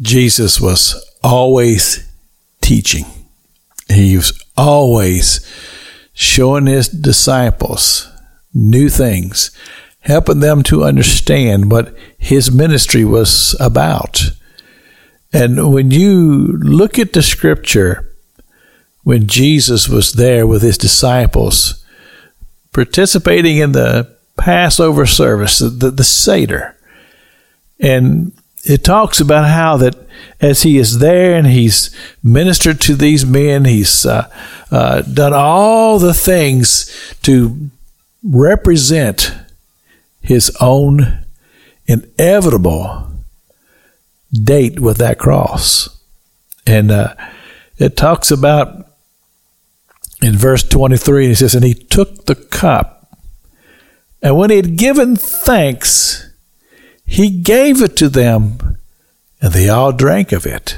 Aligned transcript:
Jesus 0.00 0.60
was 0.60 1.04
always 1.22 2.08
teaching. 2.60 3.04
He 3.88 4.16
was 4.16 4.32
always 4.56 5.44
showing 6.12 6.66
his 6.66 6.88
disciples 6.88 8.10
new 8.54 8.88
things, 8.88 9.50
helping 10.00 10.40
them 10.40 10.62
to 10.64 10.84
understand 10.84 11.70
what 11.70 11.96
his 12.18 12.50
ministry 12.50 13.04
was 13.04 13.56
about. 13.60 14.22
And 15.32 15.72
when 15.72 15.90
you 15.90 16.58
look 16.58 16.98
at 16.98 17.12
the 17.12 17.22
scripture, 17.22 18.12
when 19.02 19.26
Jesus 19.26 19.88
was 19.88 20.12
there 20.12 20.46
with 20.46 20.62
his 20.62 20.78
disciples, 20.78 21.84
participating 22.72 23.58
in 23.58 23.72
the 23.72 24.16
Passover 24.36 25.06
service, 25.06 25.58
the, 25.58 25.90
the 25.90 26.04
Seder, 26.04 26.76
and 27.80 28.32
it 28.64 28.84
talks 28.84 29.20
about 29.20 29.48
how 29.48 29.76
that 29.78 29.96
as 30.40 30.62
he 30.62 30.78
is 30.78 30.98
there 30.98 31.34
and 31.34 31.46
he's 31.46 31.94
ministered 32.22 32.80
to 32.82 32.94
these 32.94 33.26
men, 33.26 33.64
he's 33.64 34.06
uh, 34.06 34.30
uh, 34.70 35.02
done 35.02 35.32
all 35.32 35.98
the 35.98 36.14
things 36.14 37.14
to 37.22 37.70
represent 38.22 39.34
his 40.20 40.54
own 40.60 41.24
inevitable 41.86 43.10
date 44.32 44.78
with 44.78 44.98
that 44.98 45.18
cross. 45.18 45.88
And 46.66 46.90
uh, 46.90 47.14
it 47.78 47.96
talks 47.96 48.30
about 48.30 48.86
in 50.20 50.36
verse 50.36 50.62
23, 50.62 51.28
he 51.28 51.34
says, 51.34 51.54
And 51.54 51.64
he 51.64 51.74
took 51.74 52.26
the 52.26 52.34
cup, 52.34 53.16
and 54.20 54.36
when 54.36 54.50
he 54.50 54.56
had 54.56 54.76
given 54.76 55.16
thanks, 55.16 56.27
he 57.08 57.30
gave 57.30 57.82
it 57.82 57.96
to 57.96 58.08
them, 58.10 58.76
and 59.40 59.52
they 59.52 59.68
all 59.68 59.92
drank 59.92 60.30
of 60.30 60.44
it. 60.44 60.76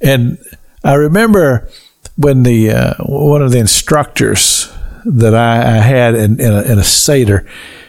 And 0.00 0.38
I 0.84 0.94
remember 0.94 1.68
when 2.16 2.44
the 2.44 2.70
uh, 2.70 2.94
one 3.04 3.42
of 3.42 3.50
the 3.50 3.58
instructors 3.58 4.72
that 5.04 5.34
I, 5.34 5.56
I 5.56 5.80
had 5.80 6.14
in, 6.14 6.40
in, 6.40 6.52
a, 6.52 6.62
in 6.62 6.78
a 6.78 6.84
Seder 6.84 7.46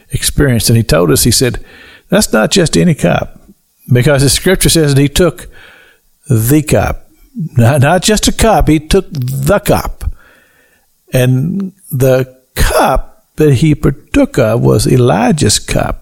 experience, 0.09 0.69
and 0.69 0.77
he 0.77 0.83
told 0.83 1.11
us, 1.11 1.23
he 1.23 1.31
said, 1.31 1.63
that's 2.09 2.33
not 2.33 2.51
just 2.51 2.75
any 2.75 2.95
cup, 2.95 3.39
because 3.93 4.23
the 4.23 4.29
scripture 4.29 4.69
says 4.69 4.95
that 4.95 5.01
he 5.01 5.07
took 5.07 5.47
the 6.27 6.63
cup, 6.63 7.09
not, 7.57 7.81
not 7.81 8.01
just 8.01 8.27
a 8.27 8.33
cup, 8.33 8.67
he 8.67 8.79
took 8.79 9.05
the 9.11 9.59
cup. 9.59 10.03
And 11.13 11.73
the 11.91 12.41
cup 12.55 13.27
that 13.35 13.55
he 13.55 13.75
partook 13.75 14.39
of 14.39 14.61
was 14.61 14.87
Elijah's 14.87 15.59
cup. 15.59 16.00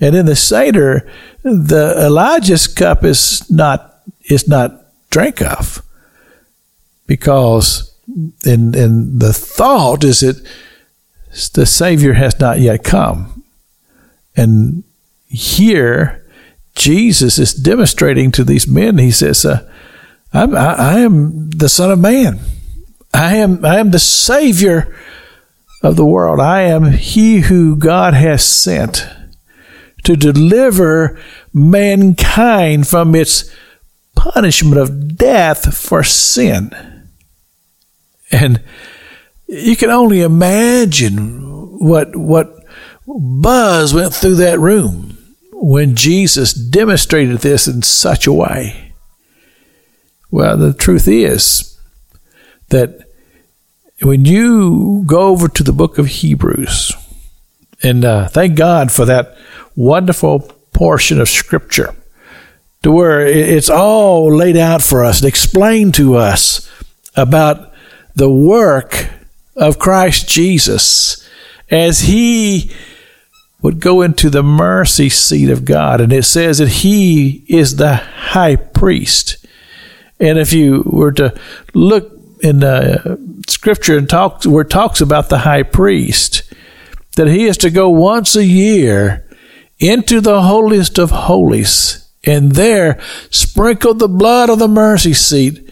And 0.00 0.14
in 0.14 0.26
the 0.26 0.36
Seder, 0.36 1.10
the 1.42 1.94
Elijah's 2.04 2.66
cup 2.66 3.04
is 3.04 3.48
not 3.50 4.02
is 4.24 4.46
not 4.46 4.86
drank 5.10 5.40
of. 5.40 5.82
Because 7.06 7.94
in 8.44 8.74
in 8.74 9.18
the 9.18 9.32
thought 9.32 10.04
is 10.04 10.20
that 10.20 10.46
the 11.54 11.66
Savior 11.66 12.14
has 12.14 12.38
not 12.38 12.60
yet 12.60 12.84
come. 12.84 13.42
And 14.36 14.84
here 15.28 16.24
Jesus 16.74 17.38
is 17.38 17.54
demonstrating 17.54 18.30
to 18.32 18.44
these 18.44 18.68
men, 18.68 18.98
he 18.98 19.10
says, 19.10 19.44
uh, 19.44 19.68
I'm, 20.32 20.54
I, 20.54 20.74
I 20.74 20.98
am 21.00 21.50
the 21.50 21.68
Son 21.68 21.90
of 21.90 21.98
Man. 21.98 22.38
I 23.14 23.36
am 23.36 23.64
I 23.64 23.78
am 23.78 23.90
the 23.90 23.98
Savior 23.98 24.94
of 25.82 25.96
the 25.96 26.04
world. 26.04 26.38
I 26.38 26.62
am 26.62 26.92
he 26.92 27.40
who 27.40 27.76
God 27.76 28.12
has 28.12 28.44
sent 28.44 29.08
to 30.06 30.16
deliver 30.16 31.18
mankind 31.52 32.86
from 32.86 33.14
its 33.14 33.50
punishment 34.14 34.78
of 34.78 35.16
death 35.16 35.76
for 35.76 36.04
sin. 36.04 36.70
And 38.30 38.62
you 39.46 39.76
can 39.76 39.90
only 39.90 40.22
imagine 40.22 41.78
what 41.78 42.16
what 42.16 42.52
buzz 43.06 43.94
went 43.94 44.14
through 44.14 44.36
that 44.36 44.58
room 44.58 45.18
when 45.52 45.94
Jesus 45.94 46.52
demonstrated 46.52 47.38
this 47.38 47.66
in 47.66 47.82
such 47.82 48.26
a 48.26 48.32
way. 48.32 48.92
Well, 50.30 50.56
the 50.56 50.72
truth 50.72 51.08
is 51.08 51.78
that 52.68 53.00
when 54.02 54.24
you 54.24 55.04
go 55.06 55.28
over 55.28 55.48
to 55.48 55.62
the 55.62 55.72
book 55.72 55.98
of 55.98 56.06
Hebrews, 56.06 56.92
and 57.82 58.04
uh, 58.04 58.28
thank 58.28 58.56
God 58.56 58.90
for 58.90 59.04
that 59.04 59.36
wonderful 59.74 60.40
portion 60.72 61.20
of 61.20 61.28
Scripture 61.28 61.94
to 62.82 62.92
where 62.92 63.26
it's 63.26 63.70
all 63.70 64.34
laid 64.34 64.56
out 64.56 64.82
for 64.82 65.04
us 65.04 65.20
and 65.20 65.28
explained 65.28 65.94
to 65.94 66.14
us 66.14 66.70
about 67.16 67.72
the 68.14 68.30
work 68.30 69.08
of 69.56 69.78
Christ 69.78 70.28
Jesus 70.28 71.28
as 71.70 72.00
He 72.00 72.70
would 73.62 73.80
go 73.80 74.02
into 74.02 74.30
the 74.30 74.42
mercy 74.42 75.08
seat 75.08 75.50
of 75.50 75.64
God. 75.64 76.00
And 76.00 76.12
it 76.12 76.24
says 76.24 76.58
that 76.58 76.68
He 76.68 77.44
is 77.48 77.76
the 77.76 77.96
high 77.96 78.56
priest. 78.56 79.44
And 80.20 80.38
if 80.38 80.52
you 80.52 80.82
were 80.86 81.12
to 81.12 81.38
look 81.74 82.12
in 82.40 82.60
the 82.60 83.18
scripture 83.48 83.96
and 83.96 84.08
talk 84.08 84.44
where 84.44 84.62
it 84.62 84.70
talks 84.70 85.00
about 85.00 85.28
the 85.28 85.38
high 85.38 85.62
priest, 85.62 86.42
that 87.16 87.28
he 87.28 87.46
is 87.46 87.56
to 87.58 87.70
go 87.70 87.88
once 87.88 88.36
a 88.36 88.44
year 88.44 89.26
into 89.78 90.20
the 90.20 90.42
holiest 90.42 90.98
of 90.98 91.10
holies, 91.10 92.08
and 92.24 92.52
there 92.52 93.00
sprinkle 93.30 93.94
the 93.94 94.08
blood 94.08 94.48
of 94.48 94.58
the 94.58 94.68
mercy 94.68 95.12
seat 95.12 95.70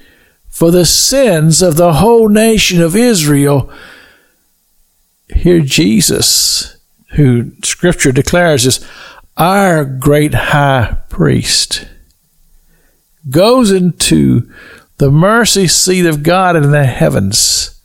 for 0.48 0.70
the 0.70 0.84
sins 0.84 1.62
of 1.62 1.76
the 1.76 1.94
whole 1.94 2.28
nation 2.28 2.80
of 2.80 2.96
Israel. 2.96 3.72
Here, 5.34 5.60
Jesus, 5.60 6.76
who 7.12 7.52
Scripture 7.62 8.12
declares 8.12 8.66
is 8.66 8.86
our 9.36 9.84
great 9.84 10.34
high 10.34 10.98
priest, 11.08 11.88
goes 13.30 13.70
into 13.70 14.50
the 14.98 15.10
mercy 15.10 15.66
seat 15.66 16.06
of 16.06 16.22
God 16.22 16.56
in 16.56 16.70
the 16.70 16.84
heavens, 16.84 17.82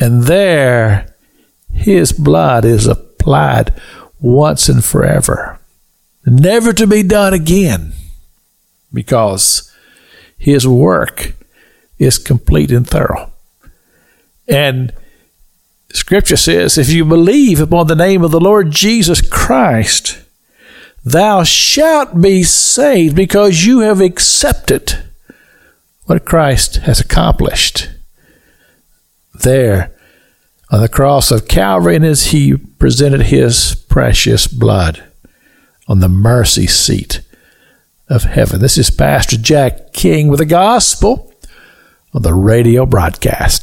and 0.00 0.22
there 0.24 1.11
his 1.72 2.12
blood 2.12 2.64
is 2.64 2.86
applied 2.86 3.72
once 4.20 4.68
and 4.68 4.84
forever, 4.84 5.58
never 6.24 6.72
to 6.72 6.86
be 6.86 7.02
done 7.02 7.34
again, 7.34 7.92
because 8.92 9.72
his 10.38 10.66
work 10.66 11.34
is 11.98 12.18
complete 12.18 12.70
and 12.70 12.86
thorough. 12.86 13.30
And 14.48 14.92
Scripture 15.92 16.36
says, 16.36 16.78
if 16.78 16.88
you 16.88 17.04
believe 17.04 17.60
upon 17.60 17.86
the 17.86 17.94
name 17.94 18.22
of 18.22 18.30
the 18.30 18.40
Lord 18.40 18.70
Jesus 18.70 19.20
Christ, 19.20 20.18
thou 21.04 21.42
shalt 21.42 22.20
be 22.20 22.42
saved 22.42 23.14
because 23.14 23.66
you 23.66 23.80
have 23.80 24.00
accepted 24.00 25.04
what 26.04 26.24
Christ 26.24 26.76
has 26.76 27.00
accomplished. 27.00 27.90
There 29.34 29.92
on 30.72 30.80
the 30.80 30.88
cross 30.88 31.30
of 31.30 31.46
Calvary, 31.46 31.96
and 31.96 32.04
as 32.04 32.28
he 32.28 32.56
presented 32.56 33.24
his 33.24 33.74
precious 33.90 34.46
blood 34.46 35.04
on 35.86 36.00
the 36.00 36.08
mercy 36.08 36.66
seat 36.66 37.20
of 38.08 38.24
heaven. 38.24 38.58
This 38.58 38.78
is 38.78 38.90
Pastor 38.90 39.36
Jack 39.36 39.92
King 39.92 40.28
with 40.28 40.38
the 40.38 40.46
gospel 40.46 41.30
on 42.14 42.22
the 42.22 42.32
radio 42.32 42.86
broadcast. 42.86 43.61